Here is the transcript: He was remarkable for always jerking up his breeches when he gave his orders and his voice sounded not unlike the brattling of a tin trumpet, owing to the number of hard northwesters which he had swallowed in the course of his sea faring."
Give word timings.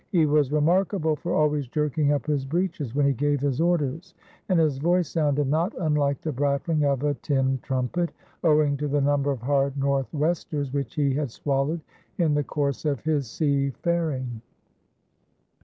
He 0.11 0.25
was 0.25 0.51
remarkable 0.51 1.15
for 1.15 1.35
always 1.35 1.67
jerking 1.67 2.11
up 2.11 2.25
his 2.25 2.43
breeches 2.43 2.95
when 2.95 3.05
he 3.05 3.13
gave 3.13 3.39
his 3.39 3.61
orders 3.61 4.15
and 4.49 4.59
his 4.59 4.79
voice 4.79 5.07
sounded 5.07 5.47
not 5.47 5.75
unlike 5.79 6.21
the 6.21 6.31
brattling 6.31 6.83
of 6.85 7.03
a 7.03 7.13
tin 7.13 7.59
trumpet, 7.61 8.09
owing 8.43 8.77
to 8.77 8.87
the 8.87 8.99
number 8.99 9.29
of 9.29 9.43
hard 9.43 9.77
northwesters 9.77 10.73
which 10.73 10.95
he 10.95 11.13
had 11.13 11.29
swallowed 11.29 11.81
in 12.17 12.33
the 12.33 12.43
course 12.43 12.83
of 12.83 12.99
his 13.03 13.29
sea 13.29 13.69
faring." 13.69 14.41